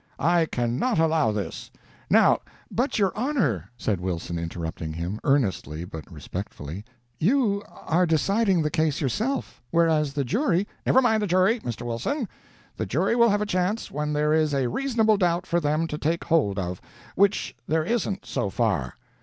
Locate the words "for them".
15.45-15.85